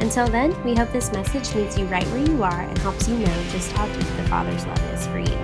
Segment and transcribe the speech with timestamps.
[0.00, 3.16] Until then, we hope this message meets you right where you are and helps you
[3.16, 5.38] know just how deep the Father's love is for you.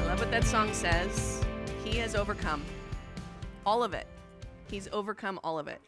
[0.00, 1.44] I love what that song says.
[1.84, 2.62] He has overcome
[3.66, 4.06] all of it.
[4.70, 5.80] He's overcome all of it.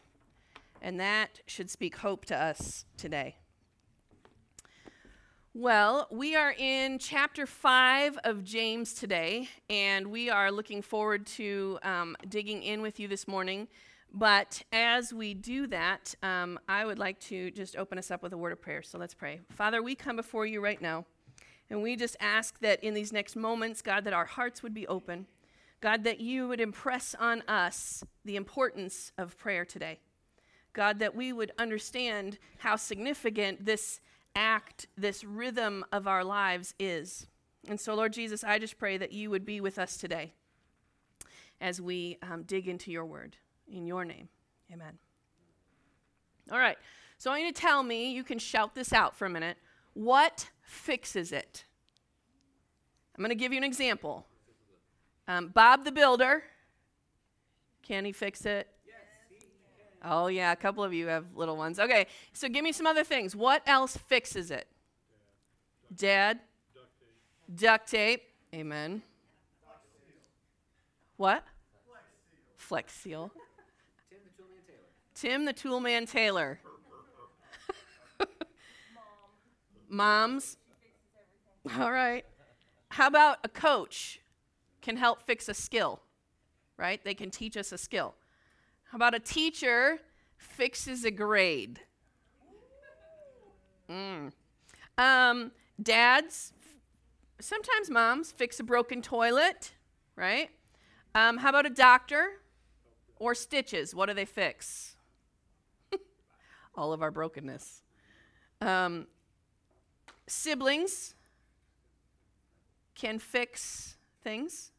[0.83, 3.37] And that should speak hope to us today.
[5.55, 11.79] Well, we are in chapter 5 of James today, and we are looking forward to
[11.83, 13.69] um, digging in with you this morning.
[14.15, 18.35] But as we do that, um, I would like to just open us up with
[18.35, 18.83] a word of prayer.
[18.83, 19.41] So let's pray.
[19.51, 21.07] Father, we come before you right now,
[21.71, 24.87] and we just ask that in these next moments, God, that our hearts would be
[24.87, 25.27] open.
[25.80, 29.99] God, that you would impress on us the importance of prayer today.
[30.74, 34.01] God, that we would understand how significant this
[34.37, 37.27] act, this rhythm of our lives is.
[37.66, 40.33] And so, Lord Jesus, I just pray that you would be with us today
[41.60, 43.37] as we um, dig into your word.
[43.71, 44.29] In your name,
[44.73, 44.99] amen.
[46.51, 46.77] All right,
[47.18, 49.57] so I want you to tell me, you can shout this out for a minute.
[49.95, 51.65] What fixes it?
[53.16, 54.27] I'm going to give you an example.
[55.29, 56.43] Um, Bob the Builder,
[57.83, 58.68] can he fix it?
[58.87, 59.45] Yes.
[60.02, 61.79] Oh, yeah, a couple of you have little ones.
[61.79, 63.37] Okay, so give me some other things.
[63.37, 64.66] What else fixes it?
[65.94, 66.41] Dad?
[67.55, 68.22] Duct tape.
[68.55, 69.03] Amen.
[71.16, 71.44] What?
[72.56, 73.31] Flex seal.
[75.22, 76.59] Tim the Toolman Taylor.
[79.88, 80.56] Moms.
[81.78, 82.25] All right.
[82.88, 84.19] How about a coach
[84.81, 86.00] can help fix a skill,
[86.76, 87.00] right?
[87.04, 88.16] They can teach us a skill.
[88.91, 90.00] How about a teacher
[90.38, 91.78] fixes a grade?
[93.88, 94.32] Mm.
[94.99, 96.53] Um, dads,
[97.41, 99.71] sometimes moms fix a broken toilet,
[100.16, 100.50] right?
[101.15, 102.41] Um, how about a doctor
[103.21, 103.94] or stitches?
[103.94, 104.92] What do they fix?
[106.75, 107.83] All of our brokenness.
[108.60, 109.06] Um,
[110.27, 111.15] siblings
[112.94, 114.72] can fix things.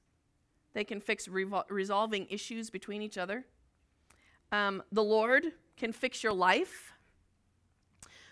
[0.73, 3.45] They can fix revol- resolving issues between each other.
[4.51, 5.45] Um, the Lord
[5.77, 6.93] can fix your life.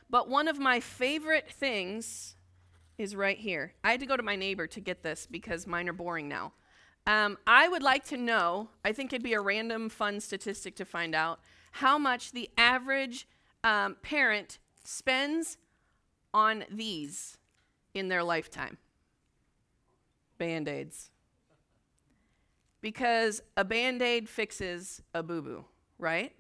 [0.09, 2.35] But one of my favorite things
[2.97, 3.73] is right here.
[3.83, 6.53] I had to go to my neighbor to get this because mine are boring now.
[7.07, 10.85] Um, I would like to know, I think it'd be a random fun statistic to
[10.85, 11.39] find out,
[11.71, 13.27] how much the average
[13.63, 15.57] um, parent spends
[16.33, 17.37] on these
[17.93, 18.77] in their lifetime
[20.37, 21.11] band aids.
[22.81, 25.65] Because a band aid fixes a boo boo
[26.01, 26.33] right?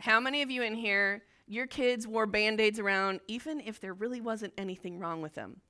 [0.00, 3.94] How many of you in here, your kids wore band aids around even if there
[3.94, 5.60] really wasn't anything wrong with them?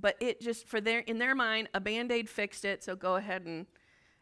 [0.00, 3.14] But it just, for their, in their mind, a band aid fixed it, so go
[3.14, 3.66] ahead and,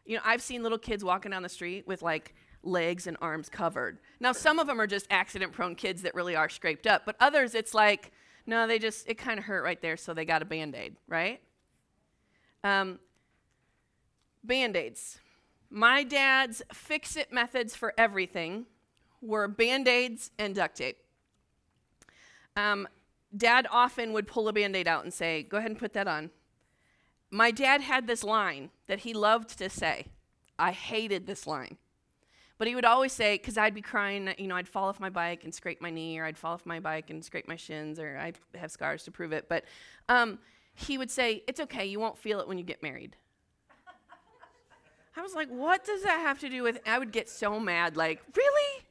[0.05, 3.49] you know, I've seen little kids walking down the street with like legs and arms
[3.49, 3.99] covered.
[4.19, 7.15] Now, some of them are just accident prone kids that really are scraped up, but
[7.19, 8.11] others, it's like,
[8.45, 10.95] no, they just, it kind of hurt right there, so they got a band aid,
[11.07, 11.41] right?
[12.63, 12.99] Um,
[14.43, 15.19] band aids.
[15.69, 18.65] My dad's fix it methods for everything
[19.21, 20.97] were band aids and duct tape.
[22.55, 22.87] Um,
[23.35, 26.07] dad often would pull a band aid out and say, Go ahead and put that
[26.07, 26.29] on.
[27.31, 30.07] My dad had this line that he loved to say.
[30.59, 31.77] I hated this line.
[32.57, 35.09] But he would always say, because I'd be crying, you know, I'd fall off my
[35.09, 37.99] bike and scrape my knee, or I'd fall off my bike and scrape my shins,
[37.99, 39.49] or I have scars to prove it.
[39.49, 39.65] But
[40.07, 40.39] um,
[40.75, 43.15] he would say, It's okay, you won't feel it when you get married.
[45.15, 46.79] I was like, what does that have to do with?
[46.87, 48.83] I would get so mad, like, really?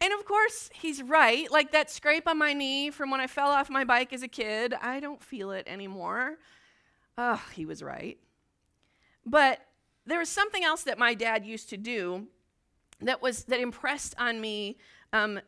[0.00, 1.50] And of course, he's right.
[1.50, 4.28] Like that scrape on my knee from when I fell off my bike as a
[4.28, 6.38] kid, I don't feel it anymore.
[7.16, 8.18] Oh, he was right.
[9.26, 9.60] But
[10.06, 12.26] there was something else that my dad used to do
[13.00, 14.76] that was that impressed on me
[15.12, 15.40] um,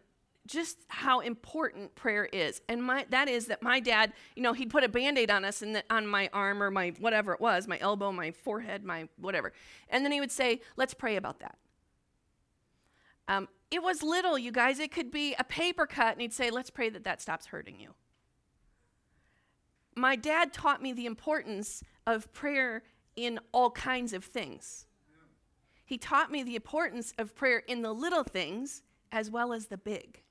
[0.47, 2.61] just how important prayer is.
[2.69, 5.45] And my, that is that my dad, you know, he'd put a band aid on
[5.45, 9.09] us and on my arm or my whatever it was, my elbow, my forehead, my
[9.17, 9.53] whatever.
[9.89, 11.57] And then he would say, let's pray about that.
[13.29, 14.81] Um, it was little, you guys.
[14.81, 17.79] It could be a paper cut, and he'd say, let's pray that that stops hurting
[17.79, 17.95] you.
[19.95, 22.83] My dad taught me the importance of prayer
[23.15, 24.87] in all kinds of things.
[25.91, 28.83] He taught me the importance of prayer in the little things
[29.13, 30.23] as well as the big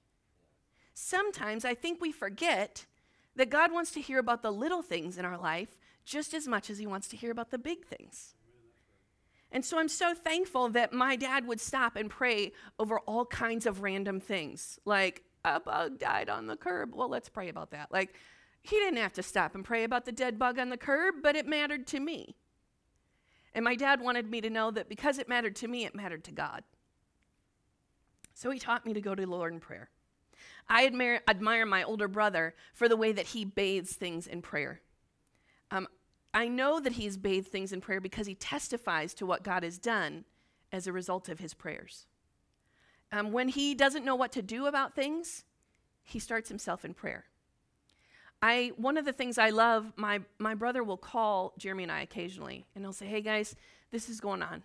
[1.00, 2.86] sometimes I think we forget
[3.36, 6.70] that God wants to hear about the little things in our life just as much
[6.70, 8.36] as he wants to hear about the big things.
[9.52, 13.66] And so I'm so thankful that my dad would stop and pray over all kinds
[13.66, 16.94] of random things, like a bug died on the curb.
[16.94, 17.92] Well, let's pray about that.
[17.92, 18.14] Like,
[18.62, 21.36] he didn't have to stop and pray about the dead bug on the curb, but
[21.36, 22.36] it mattered to me.
[23.54, 26.24] And my dad wanted me to know that because it mattered to me, it mattered
[26.26, 26.64] to God.
[28.34, 29.90] So he taught me to go to the Lord in prayer.
[30.68, 34.82] I admire, admire my older brother for the way that he bathes things in prayer.
[35.72, 35.88] Um,
[36.34, 39.80] I know that he's bathed things in prayer because he testifies to what God has
[39.80, 40.26] done
[40.72, 42.06] as a result of his prayers.
[43.12, 45.44] Um, when he doesn't know what to do about things,
[46.04, 47.26] he starts himself in prayer.
[48.42, 52.02] I one of the things I love, my my brother will call Jeremy and I
[52.02, 53.56] occasionally, and he'll say, "Hey guys,
[53.92, 54.64] this is going on.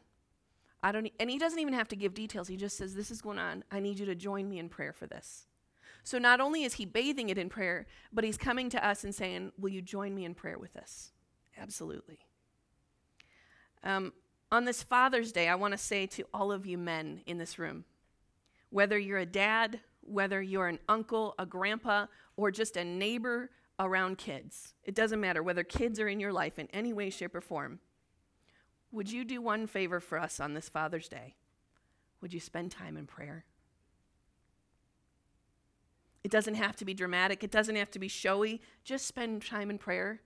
[0.83, 2.49] I don't," and he doesn't even have to give details.
[2.49, 3.65] He just says, "This is going on.
[3.73, 5.47] I need you to join me in prayer for this."
[6.05, 9.15] So not only is he bathing it in prayer, but he's coming to us and
[9.15, 11.13] saying, "Will you join me in prayer with us?"
[11.57, 12.19] Absolutely.
[13.83, 14.13] Um,
[14.53, 17.59] on this Father's Day, I want to say to all of you men in this
[17.59, 17.85] room,
[18.71, 22.07] whether you're a dad, whether you're an uncle, a grandpa,
[22.37, 26.59] or just a neighbor around kids, it doesn't matter whether kids are in your life
[26.59, 27.81] in any way, shape, or form.
[28.93, 31.35] Would you do one favor for us on this Father's Day?
[32.21, 33.45] Would you spend time in prayer?
[36.23, 38.63] It doesn't have to be dramatic, it doesn't have to be showy.
[38.85, 40.23] Just spend time in prayer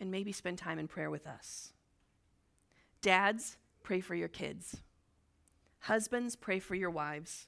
[0.00, 1.72] and maybe spend time in prayer with us.
[3.02, 4.78] Dads, pray for your kids.
[5.80, 7.46] Husbands, pray for your wives.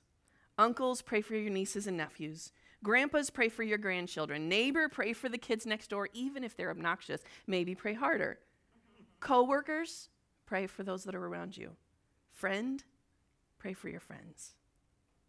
[0.58, 2.52] Uncles, pray for your nieces and nephews.
[2.82, 4.49] Grandpas, pray for your grandchildren.
[4.49, 7.23] Neighbor, pray for the kids next door, even if they're obnoxious.
[7.46, 8.38] Maybe pray harder.
[9.20, 10.08] Coworkers,
[10.46, 11.70] pray for those that are around you.
[12.32, 12.82] Friend,
[13.58, 14.55] pray for your friends.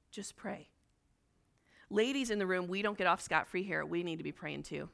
[0.09, 0.69] Just pray.
[1.89, 3.85] Ladies in the room, we don't get off scot free here.
[3.85, 4.89] We need to be praying too.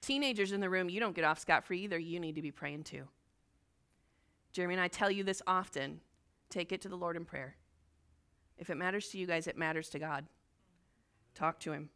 [0.00, 1.98] Teenagers in the room, you don't get off scot free either.
[1.98, 3.04] You need to be praying too.
[4.52, 6.00] Jeremy and I tell you this often
[6.50, 7.56] take it to the Lord in prayer.
[8.56, 10.26] If it matters to you guys, it matters to God.
[11.38, 11.90] Talk to Him.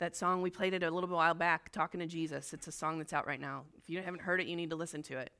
[0.00, 2.52] That song, we played it a little while back, Talking to Jesus.
[2.52, 3.62] It's a song that's out right now.
[3.78, 5.30] If you haven't heard it, you need to listen to it.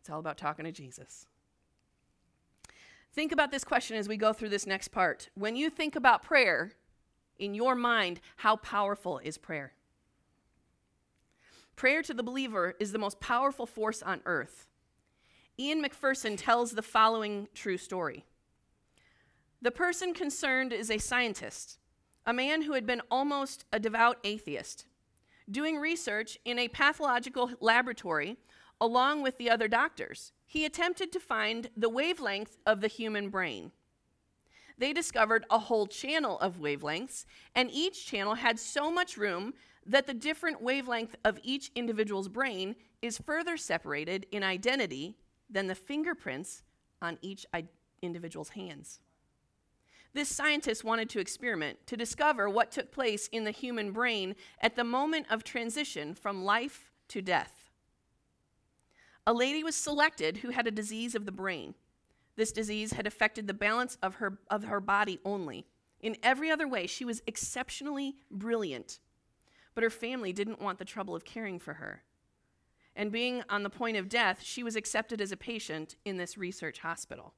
[0.00, 1.26] It's all about talking to Jesus.
[3.12, 5.30] Think about this question as we go through this next part.
[5.34, 6.70] When you think about prayer,
[7.40, 9.72] in your mind, how powerful is prayer?
[11.74, 14.68] Prayer to the believer is the most powerful force on earth.
[15.58, 18.24] Ian McPherson tells the following true story.
[19.60, 21.78] The person concerned is a scientist,
[22.24, 24.86] a man who had been almost a devout atheist,
[25.50, 28.36] doing research in a pathological laboratory
[28.80, 30.32] along with the other doctors.
[30.46, 33.72] He attempted to find the wavelength of the human brain.
[34.78, 37.24] They discovered a whole channel of wavelengths,
[37.56, 42.76] and each channel had so much room that the different wavelength of each individual's brain
[43.02, 45.16] is further separated in identity
[45.50, 46.62] than the fingerprints
[47.02, 47.44] on each
[48.02, 49.00] individual's hands.
[50.18, 54.74] This scientist wanted to experiment to discover what took place in the human brain at
[54.74, 57.70] the moment of transition from life to death.
[59.28, 61.76] A lady was selected who had a disease of the brain.
[62.34, 65.68] This disease had affected the balance of her, of her body only.
[66.00, 68.98] In every other way, she was exceptionally brilliant
[69.72, 72.02] but her family didn't want the trouble of caring for her.
[72.96, 76.36] And being on the point of death, she was accepted as a patient in this
[76.36, 77.34] research hospital.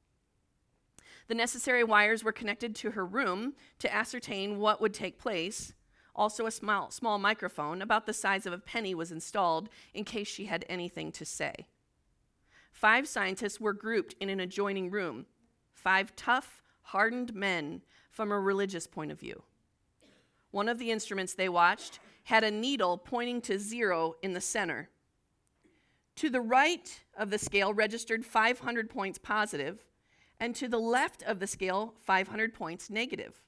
[1.30, 5.74] The necessary wires were connected to her room to ascertain what would take place.
[6.16, 10.26] Also, a small, small microphone about the size of a penny was installed in case
[10.26, 11.68] she had anything to say.
[12.72, 15.26] Five scientists were grouped in an adjoining room,
[15.72, 19.44] five tough, hardened men from a religious point of view.
[20.50, 24.88] One of the instruments they watched had a needle pointing to zero in the center.
[26.16, 29.84] To the right of the scale registered 500 points positive,
[30.40, 33.42] and to the left of the scale, 500 points negative.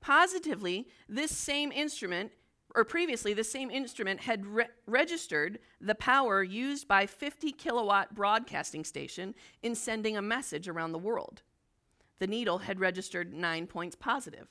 [0.00, 2.30] Positively, this same instrument,
[2.74, 8.84] or previously, the same instrument had re- registered the power used by 50 kilowatt broadcasting
[8.84, 11.42] station in sending a message around the world.
[12.18, 14.48] The needle had registered nine points positive.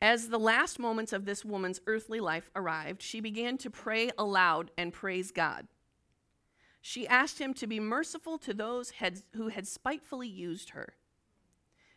[0.00, 4.70] As the last moments of this woman's earthly life arrived, she began to pray aloud
[4.76, 5.66] and praise God.
[6.86, 10.92] She asked him to be merciful to those had, who had spitefully used her.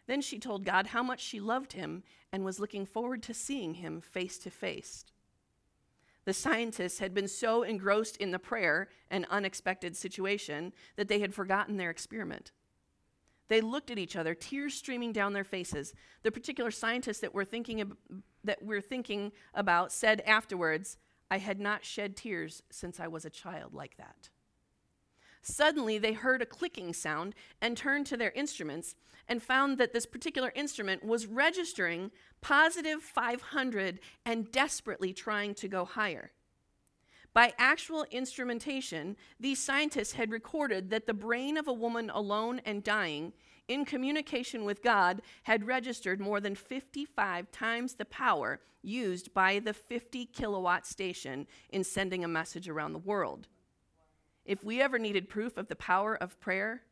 [0.07, 3.73] Then she told God how much she loved him and was looking forward to seeing
[3.73, 5.03] him face to face.
[6.23, 11.33] The scientists had been so engrossed in the prayer and unexpected situation that they had
[11.33, 12.53] forgotten their experiment.
[13.49, 15.93] They looked at each other, tears streaming down their faces.
[16.23, 17.91] The particular scientist that we're thinking of,
[18.45, 20.97] that we're thinking about said afterwards,
[21.29, 24.29] I had not shed tears since I was a child like that.
[25.41, 28.95] Suddenly, they heard a clicking sound and turned to their instruments
[29.27, 35.85] and found that this particular instrument was registering positive 500 and desperately trying to go
[35.85, 36.31] higher.
[37.33, 42.83] By actual instrumentation, these scientists had recorded that the brain of a woman alone and
[42.83, 43.33] dying,
[43.67, 49.73] in communication with God, had registered more than 55 times the power used by the
[49.73, 53.47] 50 kilowatt station in sending a message around the world.
[54.47, 56.83] If we ever needed proof of the power of prayer,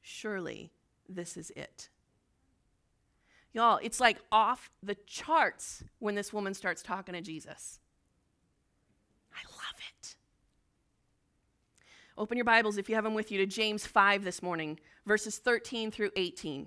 [0.00, 0.72] surely
[1.06, 1.90] this is it.
[3.52, 7.80] Y'all, it's like off the charts when this woman starts talking to Jesus.
[9.30, 10.16] I love it.
[12.16, 15.36] Open your Bibles, if you have them with you, to James 5 this morning, verses
[15.36, 16.66] 13 through 18.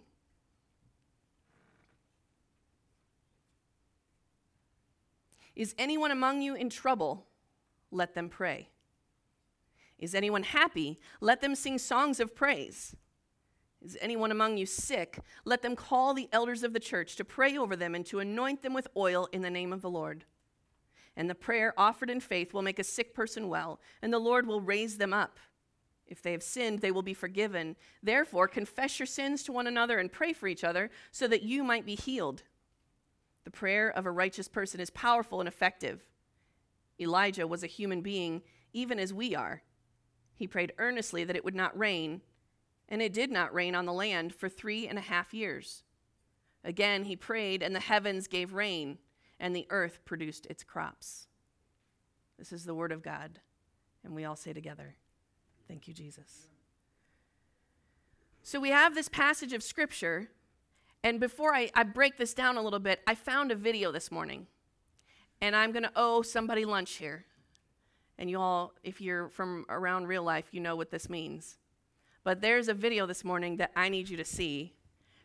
[5.55, 7.25] Is anyone among you in trouble?
[7.89, 8.69] Let them pray.
[9.97, 10.99] Is anyone happy?
[11.21, 12.95] Let them sing songs of praise.
[13.83, 15.19] Is anyone among you sick?
[15.45, 18.63] Let them call the elders of the church to pray over them and to anoint
[18.63, 20.25] them with oil in the name of the Lord.
[21.15, 24.47] And the prayer offered in faith will make a sick person well, and the Lord
[24.47, 25.39] will raise them up.
[26.07, 27.75] If they have sinned, they will be forgiven.
[28.03, 31.63] Therefore, confess your sins to one another and pray for each other so that you
[31.63, 32.43] might be healed.
[33.43, 36.05] The prayer of a righteous person is powerful and effective.
[36.99, 38.41] Elijah was a human being,
[38.73, 39.61] even as we are.
[40.35, 42.21] He prayed earnestly that it would not rain,
[42.89, 45.83] and it did not rain on the land for three and a half years.
[46.63, 48.97] Again, he prayed, and the heavens gave rain,
[49.39, 51.27] and the earth produced its crops.
[52.37, 53.39] This is the word of God,
[54.03, 54.95] and we all say together,
[55.67, 56.47] Thank you, Jesus.
[58.43, 60.29] So we have this passage of scripture,
[61.03, 64.11] and before I, I break this down a little bit, I found a video this
[64.11, 64.47] morning,
[65.41, 67.25] and I'm going to owe somebody lunch here.
[68.17, 71.57] And you all, if you're from around real life, you know what this means.
[72.23, 74.73] But there's a video this morning that I need you to see.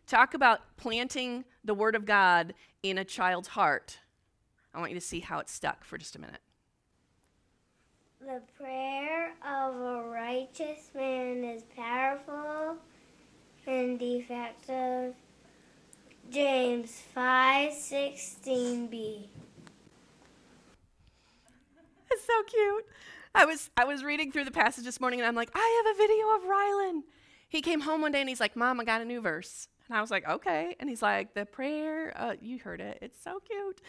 [0.07, 3.99] Talk about planting the Word of God in a child's heart.
[4.75, 6.41] I want you to see how it's stuck for just a minute.
[8.21, 12.77] The prayer of a righteous man is powerful
[13.67, 15.15] and effective.
[16.31, 19.29] James 5:16b.
[22.11, 22.87] It's so cute.
[23.35, 25.95] I was I was reading through the passage this morning and I'm like, I have
[25.95, 27.02] a video of Rylan.
[27.49, 29.69] He came home one day and he's like, Mom, I got a new verse.
[29.88, 30.76] And I was like, okay.
[30.79, 32.99] And he's like, the prayer, uh, you heard it.
[33.02, 33.81] It's so cute.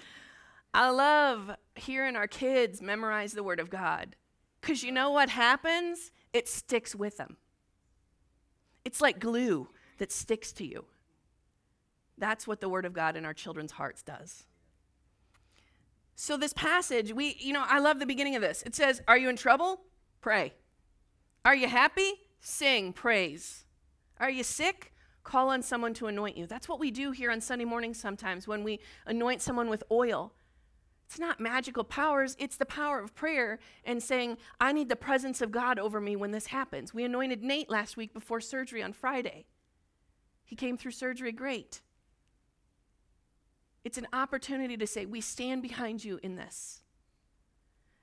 [0.74, 4.16] I love hearing our kids memorize the Word of God.
[4.60, 6.12] Because you know what happens?
[6.34, 7.38] It sticks with them.
[8.84, 10.86] It's like glue that sticks to you.
[12.18, 14.46] That's what the Word of God in our children's hearts does.
[16.24, 18.62] So, this passage, we, you know, I love the beginning of this.
[18.62, 19.82] It says, Are you in trouble?
[20.22, 20.54] Pray.
[21.44, 22.12] Are you happy?
[22.40, 23.66] Sing, praise.
[24.20, 24.94] Are you sick?
[25.24, 26.46] Call on someone to anoint you.
[26.46, 30.36] That's what we do here on Sunday mornings sometimes when we anoint someone with oil.
[31.08, 35.42] It's not magical powers, it's the power of prayer and saying, I need the presence
[35.42, 36.94] of God over me when this happens.
[36.94, 39.48] We anointed Nate last week before surgery on Friday.
[40.46, 41.82] He came through surgery great.
[43.84, 46.82] It's an opportunity to say, We stand behind you in this.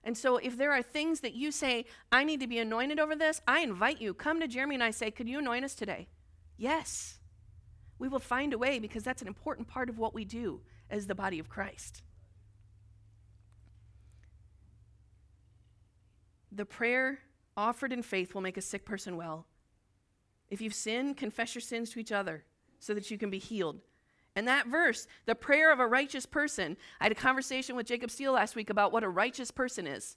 [0.04, 3.14] And so, if there are things that you say, I need to be anointed over
[3.14, 6.08] this, I invite you, come to Jeremy and I say, Could you anoint us today?
[6.56, 7.18] Yes.
[7.98, 11.06] We will find a way because that's an important part of what we do as
[11.06, 12.02] the body of Christ.
[16.52, 17.18] The prayer
[17.56, 19.46] offered in faith will make a sick person well.
[20.48, 22.44] If you've sinned, confess your sins to each other
[22.78, 23.80] so that you can be healed.
[24.38, 28.08] And that verse, the prayer of a righteous person, I had a conversation with Jacob
[28.08, 30.16] Steele last week about what a righteous person is.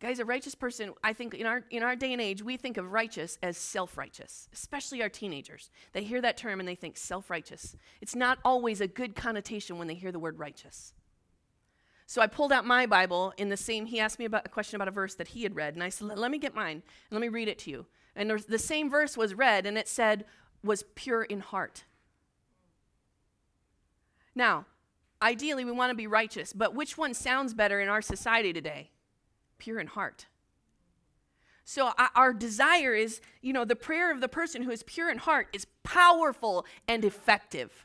[0.00, 2.78] Guys, a righteous person, I think in our, in our day and age, we think
[2.78, 5.70] of righteous as self righteous, especially our teenagers.
[5.92, 7.76] They hear that term and they think self righteous.
[8.00, 10.94] It's not always a good connotation when they hear the word righteous.
[12.06, 14.76] So I pulled out my Bible in the same, he asked me about a question
[14.76, 16.82] about a verse that he had read, and I said, let me get mine and
[17.10, 17.84] let me read it to you.
[18.16, 20.24] And the same verse was read, and it said,
[20.64, 21.84] was pure in heart.
[24.34, 24.66] Now,
[25.20, 28.90] ideally, we want to be righteous, but which one sounds better in our society today?
[29.58, 30.26] Pure in heart.
[31.64, 35.10] So, uh, our desire is, you know, the prayer of the person who is pure
[35.10, 37.84] in heart is powerful and effective.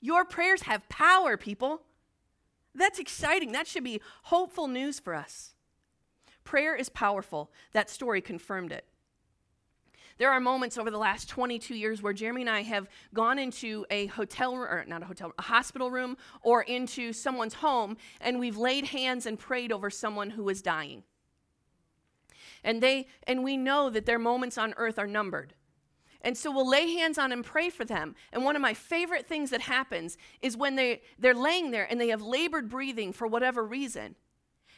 [0.00, 1.82] Your prayers have power, people.
[2.74, 3.52] That's exciting.
[3.52, 5.54] That should be hopeful news for us.
[6.44, 7.50] Prayer is powerful.
[7.72, 8.84] That story confirmed it.
[10.20, 13.86] There are moments over the last 22 years where Jeremy and I have gone into
[13.88, 18.58] a hotel or not a hotel, a hospital room or into someone's home and we've
[18.58, 21.04] laid hands and prayed over someone who is dying.
[22.62, 25.54] And they and we know that their moments on earth are numbered.
[26.20, 28.14] And so we'll lay hands on and pray for them.
[28.30, 31.98] And one of my favorite things that happens is when they, they're laying there and
[31.98, 34.16] they have labored breathing for whatever reason.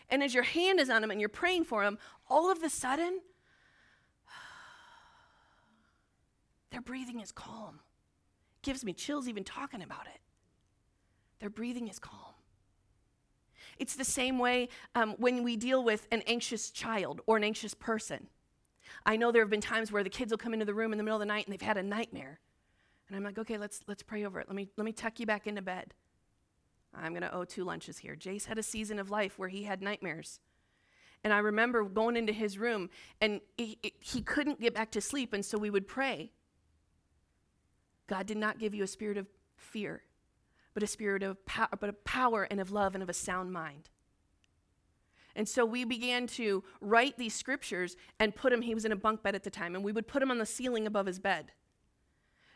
[0.09, 1.99] And as your hand is on them and you're praying for them,
[2.31, 3.23] all of a sudden,
[6.73, 7.79] their breathing is calm.
[8.63, 10.21] Gives me chills even talking about it.
[11.39, 12.35] Their breathing is calm.
[13.79, 17.75] It's the same way um, when we deal with an anxious child or an anxious
[17.75, 18.29] person.
[19.05, 20.99] I know there have been times where the kids will come into the room in
[20.99, 22.41] the middle of the night and they've had a nightmare.
[23.09, 24.49] And I'm like, okay, let's, let's pray over it.
[24.49, 25.95] Let me, let me tuck you back into bed.
[26.95, 28.17] I'm going to owe two lunches here.
[28.17, 30.41] Jace had a season of life where he had nightmares.
[31.25, 35.33] And I remember going into his room and he, he couldn't get back to sleep,
[35.33, 36.33] and so we would pray.
[38.13, 39.27] God did not give you a spirit of
[39.57, 40.03] fear,
[40.75, 43.55] but a spirit of power, but of power and of love and of a sound
[43.55, 43.89] mind.
[45.35, 48.97] And so we began to write these scriptures and put him, he was in a
[48.97, 51.19] bunk bed at the time, and we would put him on the ceiling above his
[51.19, 51.53] bed.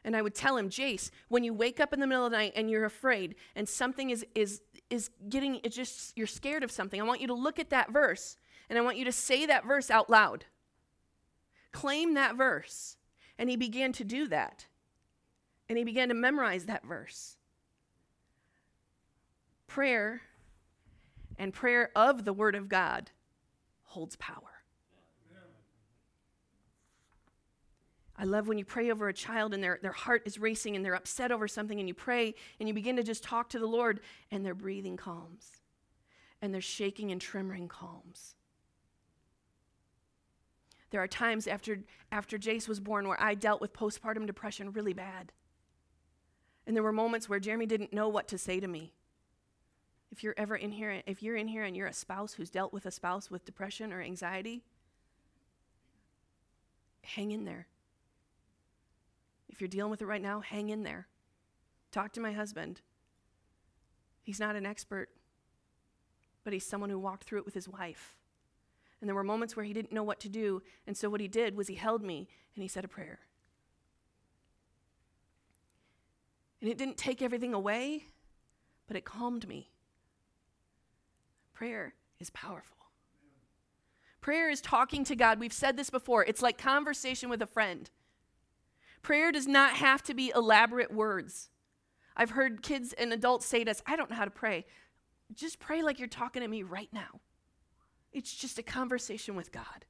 [0.04, 2.36] And I would tell him, Jace, when you wake up in the middle of the
[2.36, 4.60] night and you're afraid and something is, is,
[4.90, 7.90] is getting, it's just, you're scared of something, I want you to look at that
[7.90, 8.36] verse
[8.68, 10.44] and I want you to say that verse out loud.
[11.72, 12.98] Claim that verse.
[13.38, 14.66] And he began to do that.
[15.68, 17.36] And he began to memorize that verse.
[19.66, 20.22] Prayer
[21.38, 23.10] and prayer of the Word of God
[23.82, 24.56] holds power.
[28.18, 30.84] I love when you pray over a child and their, their heart is racing and
[30.84, 33.66] they're upset over something, and you pray and you begin to just talk to the
[33.66, 35.60] Lord, and their breathing calms,
[36.40, 38.34] and their shaking and trembling calms.
[40.90, 44.94] There are times after, after Jace was born where I dealt with postpartum depression really
[44.94, 45.32] bad.
[46.66, 48.92] And there were moments where Jeremy didn't know what to say to me.
[50.10, 52.72] If you're ever in here, if you're in here and you're a spouse who's dealt
[52.72, 54.64] with a spouse with depression or anxiety,
[57.02, 57.66] hang in there.
[59.48, 61.06] If you're dealing with it right now, hang in there.
[61.92, 62.80] Talk to my husband.
[64.22, 65.08] He's not an expert,
[66.44, 68.16] but he's someone who walked through it with his wife.
[69.00, 70.62] And there were moments where he didn't know what to do.
[70.86, 73.20] And so what he did was he held me and he said a prayer.
[76.60, 78.04] And it didn't take everything away,
[78.86, 79.70] but it calmed me.
[81.52, 82.76] Prayer is powerful.
[84.20, 85.38] Prayer is talking to God.
[85.38, 86.24] We've said this before.
[86.24, 87.90] It's like conversation with a friend.
[89.02, 91.50] Prayer does not have to be elaborate words.
[92.16, 94.66] I've heard kids and adults say to us, I don't know how to pray.
[95.34, 97.20] Just pray like you're talking to me right now.
[98.12, 99.84] It's just a conversation with God.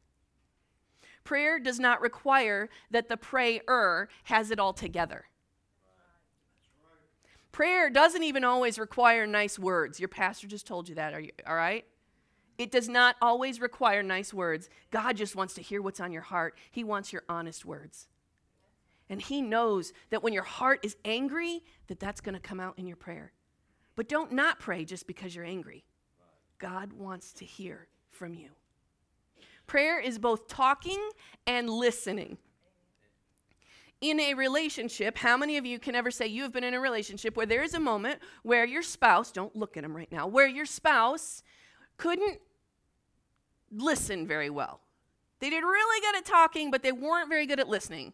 [1.24, 5.26] Prayer does not require that the prayer has it all together.
[7.56, 9.98] Prayer doesn't even always require nice words.
[9.98, 11.86] Your pastor just told you that, are you, all right?
[12.58, 14.68] It does not always require nice words.
[14.90, 16.58] God just wants to hear what's on your heart.
[16.70, 18.08] He wants your honest words.
[19.08, 22.78] And he knows that when your heart is angry, that that's going to come out
[22.78, 23.32] in your prayer.
[23.94, 25.86] But don't not pray just because you're angry.
[26.58, 28.50] God wants to hear from you.
[29.66, 31.08] Prayer is both talking
[31.46, 32.36] and listening.
[34.00, 36.80] In a relationship, how many of you can ever say you have been in a
[36.80, 40.26] relationship where there is a moment where your spouse, don't look at him right now,
[40.26, 41.42] where your spouse
[41.96, 42.38] couldn't
[43.70, 44.80] listen very well?
[45.40, 48.12] They did really good at talking, but they weren't very good at listening.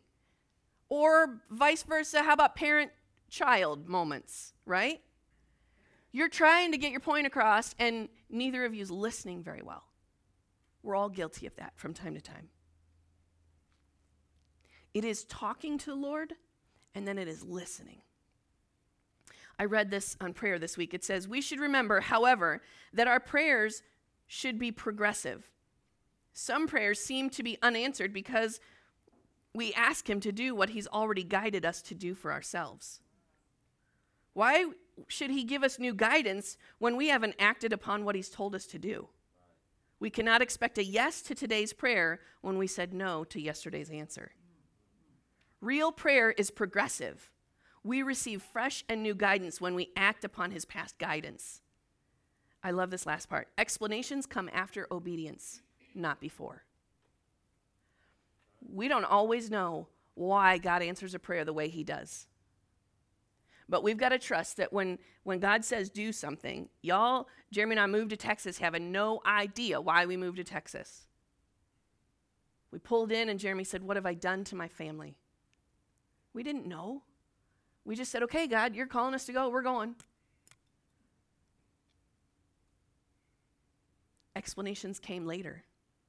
[0.88, 2.92] Or vice versa, how about parent
[3.28, 5.00] child moments, right?
[6.12, 9.84] You're trying to get your point across, and neither of you is listening very well.
[10.82, 12.50] We're all guilty of that from time to time.
[14.94, 16.34] It is talking to the Lord,
[16.94, 18.02] and then it is listening.
[19.58, 20.92] I read this on prayer this week.
[20.92, 23.82] It says, We should remember, however, that our prayers
[24.26, 25.50] should be progressive.
[26.32, 28.60] Some prayers seem to be unanswered because
[29.54, 33.00] we ask Him to do what He's already guided us to do for ourselves.
[34.32, 34.66] Why
[35.08, 38.66] should He give us new guidance when we haven't acted upon what He's told us
[38.66, 39.08] to do?
[40.00, 44.32] We cannot expect a yes to today's prayer when we said no to yesterday's answer.
[45.62, 47.30] Real prayer is progressive.
[47.82, 51.62] We receive fresh and new guidance when we act upon His past guidance.
[52.62, 53.48] I love this last part.
[53.56, 55.62] Explanations come after obedience,
[55.94, 56.64] not before
[58.70, 62.26] we don't always know why God answers a prayer the way he does.
[63.68, 67.80] But we've got to trust that when, when God says do something, y'all, Jeremy and
[67.80, 71.06] I moved to Texas having no idea why we moved to Texas.
[72.70, 75.16] We pulled in, and Jeremy said, What have I done to my family?
[76.34, 77.02] We didn't know.
[77.84, 79.48] We just said, Okay, God, you're calling us to go.
[79.48, 79.96] We're going.
[84.34, 85.64] Explanations came later.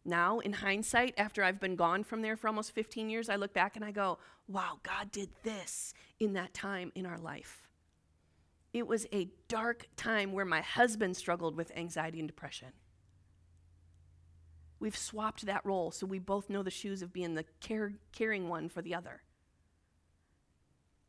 [0.05, 3.53] Now, in hindsight, after I've been gone from there for almost 15 years, I look
[3.53, 7.69] back and I go, wow, God did this in that time in our life.
[8.73, 12.69] It was a dark time where my husband struggled with anxiety and depression.
[14.79, 18.49] We've swapped that role so we both know the shoes of being the care, caring
[18.49, 19.21] one for the other.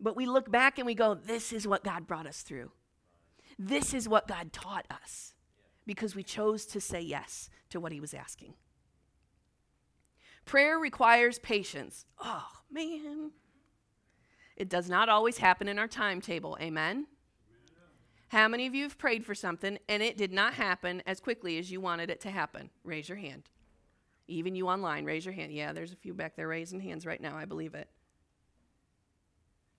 [0.05, 2.71] But we look back and we go, this is what God brought us through.
[3.59, 5.33] This is what God taught us
[5.87, 8.53] because we chose to say yes to what He was asking.
[10.45, 12.05] Prayer requires patience.
[12.23, 13.31] Oh, man.
[14.59, 16.59] It does not always happen in our timetable.
[16.61, 17.07] Amen?
[18.29, 21.57] How many of you have prayed for something and it did not happen as quickly
[21.57, 22.69] as you wanted it to happen?
[22.85, 23.45] Raise your hand.
[24.29, 25.51] Even you online, raise your hand.
[25.53, 27.39] Yeah, there's a few back there raising hands right now.
[27.39, 27.89] I believe it.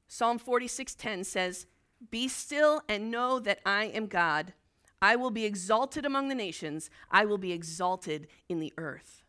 [0.08, 1.68] Psalm 46:10 says,
[2.10, 4.54] "Be still and know that I am God.
[5.02, 6.89] I will be exalted among the nations.
[7.12, 9.24] I will be exalted in the earth."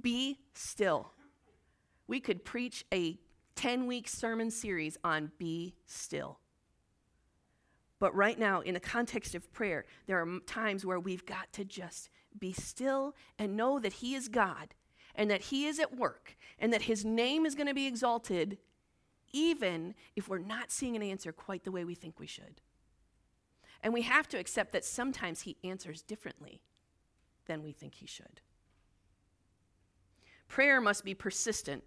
[0.00, 1.12] Be still.
[2.06, 3.20] We could preach a
[3.54, 6.40] 10 week sermon series on be still.
[7.98, 11.64] But right now, in the context of prayer, there are times where we've got to
[11.64, 14.74] just be still and know that He is God
[15.14, 18.58] and that He is at work and that His name is going to be exalted,
[19.32, 22.60] even if we're not seeing an answer quite the way we think we should.
[23.82, 26.62] And we have to accept that sometimes He answers differently
[27.46, 28.40] than we think He should.
[30.48, 31.84] Prayer must be persistent.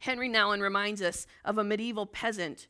[0.00, 2.66] Henri Nouwen reminds us of a medieval peasant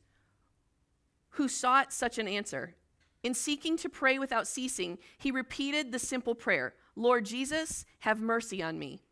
[1.31, 2.75] who sought such an answer.
[3.23, 8.63] In seeking to pray without ceasing, he repeated the simple prayer Lord Jesus, have mercy
[8.63, 9.03] on me,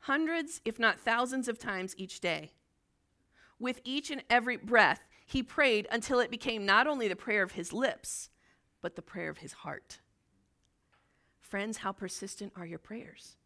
[0.00, 2.52] hundreds, if not thousands, of times each day.
[3.58, 7.52] With each and every breath, he prayed until it became not only the prayer of
[7.52, 8.30] his lips,
[8.82, 10.00] but the prayer of his heart.
[11.40, 13.36] Friends, how persistent are your prayers?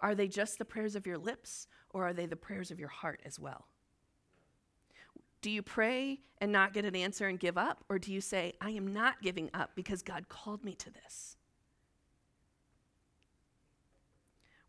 [0.00, 2.88] Are they just the prayers of your lips, or are they the prayers of your
[2.88, 3.68] heart as well?
[5.40, 7.84] Do you pray and not get an answer and give up?
[7.88, 11.36] Or do you say, I am not giving up because God called me to this?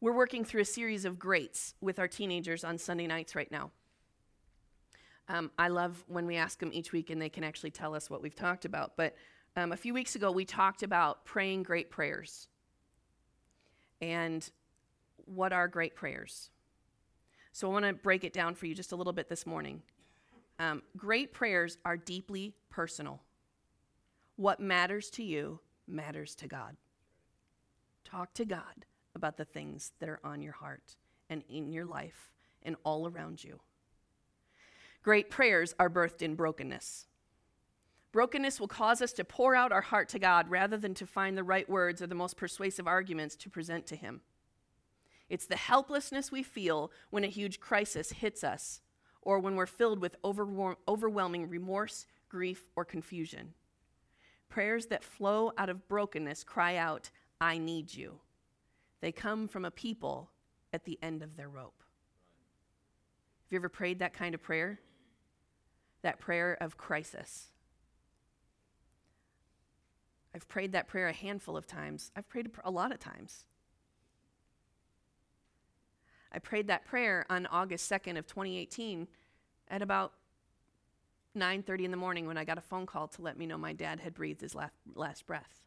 [0.02, 3.72] We're working through a series of greats with our teenagers on Sunday nights right now.
[5.28, 8.10] Um, I love when we ask them each week and they can actually tell us
[8.10, 8.94] what we've talked about.
[8.96, 9.16] But
[9.56, 12.48] um, a few weeks ago, we talked about praying great prayers.
[14.02, 14.48] And
[15.26, 16.52] what are great prayers?
[17.52, 19.82] So I want to break it down for you just a little bit this morning.
[20.60, 23.22] Um, great prayers are deeply personal.
[24.36, 26.76] What matters to you matters to God.
[28.04, 28.86] Talk to God
[29.16, 30.96] about the things that are on your heart
[31.30, 32.32] and in your life
[32.64, 33.60] and all around you.
[35.06, 37.06] Great prayers are birthed in brokenness.
[38.12, 41.38] Brokenness will cause us to pour out our heart to God rather than to find
[41.38, 44.22] the right words or the most persuasive arguments to present to Him.
[45.30, 48.82] It's the helplessness we feel when a huge crisis hits us
[49.22, 53.54] or when we're filled with overwhelming remorse, grief, or confusion.
[54.50, 58.22] Prayers that flow out of brokenness cry out, I need you.
[59.02, 60.32] They come from a people
[60.74, 61.84] at the end of their rope.
[63.44, 64.80] Have you ever prayed that kind of prayer?
[66.06, 67.50] That prayer of crisis.
[70.36, 72.12] I've prayed that prayer a handful of times.
[72.16, 73.46] I've prayed a lot of times.
[76.32, 79.08] I prayed that prayer on August 2nd of 2018
[79.68, 80.14] at about
[81.34, 83.74] 9:30 in the morning when I got a phone call to let me know my
[83.74, 85.65] dad had breathed his last, last breath.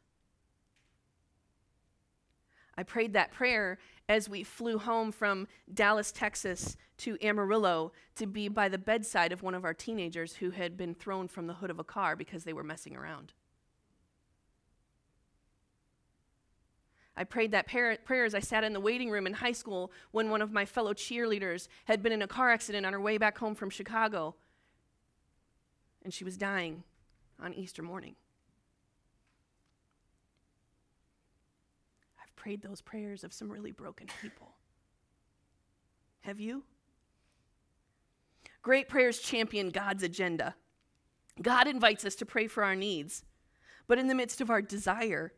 [2.78, 3.76] I prayed that prayer
[4.08, 9.42] as we flew home from Dallas, Texas to Amarillo to be by the bedside of
[9.42, 12.44] one of our teenagers who had been thrown from the hood of a car because
[12.44, 13.32] they were messing around.
[17.16, 20.30] I prayed that prayer as I sat in the waiting room in high school when
[20.30, 23.38] one of my fellow cheerleaders had been in a car accident on her way back
[23.38, 24.36] home from Chicago.
[26.04, 26.84] And she was dying
[27.42, 28.14] on Easter morning.
[32.38, 34.54] Prayed those prayers of some really broken people.
[36.20, 36.62] Have you?
[38.62, 40.54] Great prayers champion God's agenda.
[41.42, 43.24] God invites us to pray for our needs,
[43.88, 45.32] but in the midst of our desire,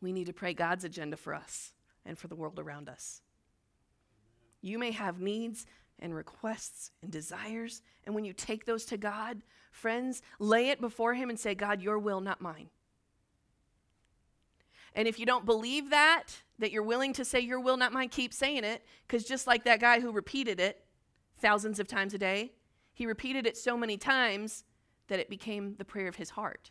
[0.00, 1.72] we need to pray God's agenda for us
[2.06, 3.20] and for the world around us.
[4.60, 5.66] You may have needs
[5.98, 11.14] and requests and desires, and when you take those to God, friends, lay it before
[11.14, 12.68] Him and say, God, your will, not mine.
[14.94, 16.26] And if you don't believe that,
[16.58, 19.64] that you're willing to say your will, not mine, keep saying it, because just like
[19.64, 20.84] that guy who repeated it
[21.38, 22.52] thousands of times a day,
[22.92, 24.64] he repeated it so many times
[25.08, 26.70] that it became the prayer of his heart.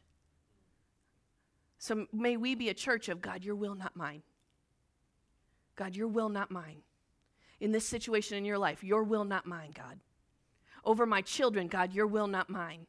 [1.78, 4.24] So may we be a church of God, your will, not mine.
[5.76, 6.78] God, your will, not mine.
[7.60, 10.00] In this situation in your life, your will, not mine, God.
[10.86, 12.88] Over my children, God, your will, not mine.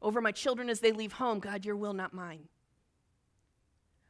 [0.00, 2.48] Over my children as they leave home, God, your will, not mine.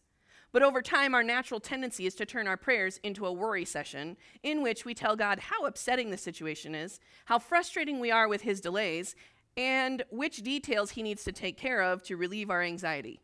[0.51, 4.17] But over time, our natural tendency is to turn our prayers into a worry session
[4.41, 8.41] in which we tell God how upsetting the situation is, how frustrating we are with
[8.41, 9.15] his delays,
[9.55, 13.21] and which details he needs to take care of to relieve our anxiety.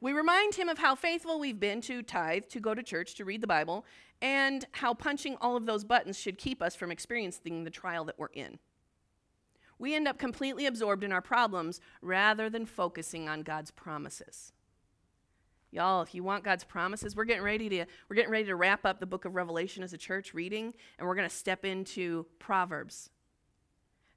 [0.00, 3.24] We remind him of how faithful we've been to tithe, to go to church, to
[3.24, 3.84] read the Bible,
[4.20, 8.18] and how punching all of those buttons should keep us from experiencing the trial that
[8.18, 8.58] we're in.
[9.78, 14.52] We end up completely absorbed in our problems rather than focusing on God's promises.
[15.70, 18.86] Y'all, if you want God's promises, we're getting ready to we're getting ready to wrap
[18.86, 22.24] up the book of Revelation as a church reading and we're going to step into
[22.38, 23.10] Proverbs.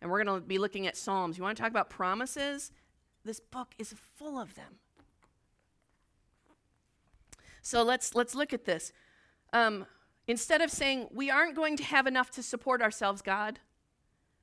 [0.01, 1.37] And we're going to be looking at Psalms.
[1.37, 2.71] You want to talk about promises?
[3.25, 4.75] This book is full of them.
[7.61, 8.91] So let's let's look at this.
[9.53, 9.85] Um,
[10.27, 13.59] instead of saying, we aren't going to have enough to support ourselves, God,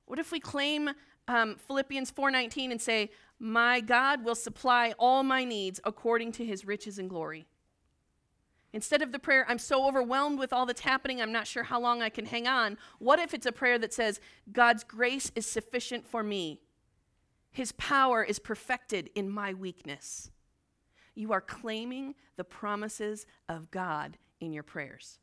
[0.05, 0.91] what if we claim
[1.29, 6.65] um, Philippians 4.19 and say, my God will supply all my needs according to his
[6.65, 7.47] riches and glory.
[8.73, 11.81] Instead of the prayer, I'm so overwhelmed with all that's happening, I'm not sure how
[11.81, 12.77] long I can hang on.
[12.99, 14.21] What if it's a prayer that says,
[14.53, 16.61] God's grace is sufficient for me?
[17.51, 20.31] His power is perfected in my weakness.
[21.17, 25.19] You are claiming the promises of God in your prayers.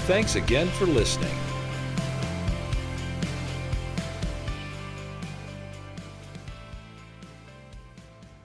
[0.08, 1.36] Thanks again for listening.